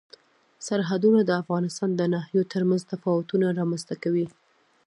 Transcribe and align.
سرحدونه 0.67 1.19
د 1.25 1.31
افغانستان 1.41 1.89
د 1.95 2.01
ناحیو 2.13 2.49
ترمنځ 2.53 2.81
تفاوتونه 2.91 3.45
رامنځ 3.59 3.83
ته 3.89 3.95
کوي. 4.03 4.25